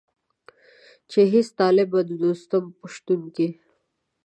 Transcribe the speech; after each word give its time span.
چې 1.09 1.19
هېڅ 1.33 1.47
طالب 1.59 1.87
به 1.93 2.01
د 2.09 2.11
دوستم 2.23 2.63
په 2.79 2.85
شتون 2.93 3.21
کې. 3.35 3.47